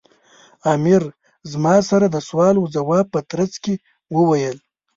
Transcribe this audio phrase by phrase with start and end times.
[0.73, 1.03] امیر
[1.51, 3.73] زما سره د سوال و ځواب په ترڅ کې
[4.15, 4.57] وویل.